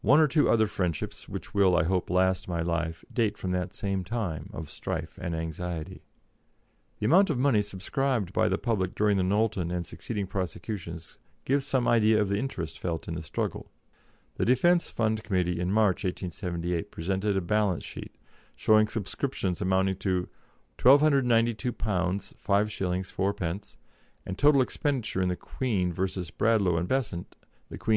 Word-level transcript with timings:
One 0.00 0.18
or 0.18 0.26
two 0.26 0.48
other 0.48 0.66
friendships 0.66 1.28
which 1.28 1.52
will, 1.52 1.76
I 1.76 1.84
hope, 1.84 2.08
last 2.08 2.48
my 2.48 2.62
life, 2.62 3.04
date 3.12 3.36
from 3.36 3.50
that 3.50 3.74
same 3.74 4.02
time 4.02 4.48
of 4.54 4.70
strife 4.70 5.18
and 5.20 5.36
anxiety. 5.36 6.00
The 7.00 7.04
amount 7.04 7.28
of 7.28 7.36
money 7.38 7.60
subscribed 7.60 8.32
by 8.32 8.48
the 8.48 8.56
public 8.56 8.94
during 8.94 9.18
the 9.18 9.22
Knowlton 9.22 9.70
and 9.70 9.84
succeeding 9.84 10.26
prosecutions 10.26 11.18
gives 11.44 11.66
some 11.66 11.86
idea 11.86 12.18
of 12.18 12.30
the 12.30 12.38
interest 12.38 12.78
felt 12.78 13.08
in 13.08 13.14
the 13.14 13.22
struggle. 13.22 13.70
The 14.36 14.46
Defence 14.46 14.88
Fund 14.88 15.22
Committee 15.22 15.60
in 15.60 15.70
March, 15.70 16.02
1878, 16.02 16.90
presented 16.90 17.36
a 17.36 17.42
balance 17.42 17.84
sheet, 17.84 18.14
showing 18.56 18.88
subscriptions 18.88 19.60
amounting 19.60 19.96
to 19.96 20.30
£1,292 20.78 21.56
5s. 21.76 22.34
4d., 22.42 23.76
and 24.24 24.38
total 24.38 24.62
expenditure 24.62 25.20
in 25.20 25.28
the 25.28 25.36
Queen 25.36 25.92
v. 25.92 26.06
Bradlaugh 26.38 26.78
and 26.78 26.88
Besant, 26.88 27.36
the 27.68 27.76
Queen 27.76 27.96